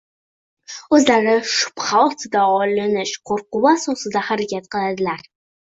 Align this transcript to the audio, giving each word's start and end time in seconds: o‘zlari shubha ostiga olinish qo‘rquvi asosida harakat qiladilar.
o‘zlari 0.97 1.35
shubha 1.57 2.01
ostiga 2.07 2.47
olinish 2.55 3.13
qo‘rquvi 3.33 3.73
asosida 3.75 4.27
harakat 4.33 4.75
qiladilar. 4.77 5.27